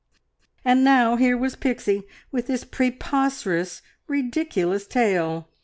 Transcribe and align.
And 0.65 0.83
now 0.83 1.15
here 1.15 1.37
was 1.37 1.55
Pixie, 1.55 2.07
with 2.31 2.47
this 2.47 2.63
preposterous, 2.63 3.83
ridiculous 4.07 4.87
tale! 4.87 5.47